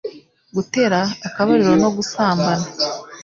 [0.55, 2.65] gutera akabariro no gusambana